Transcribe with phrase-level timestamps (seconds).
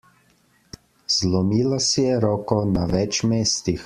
[1.17, 3.79] Zlomila si je roko na več mestih.